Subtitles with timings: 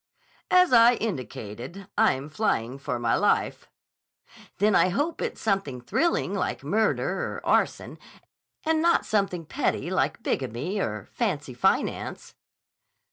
[0.49, 3.67] "As I indicated, I'm flying for my life."
[4.57, 7.99] "Then I hope it's something thrilling like murder or arson,
[8.65, 12.33] and not something petty like bigamy or fancy finance."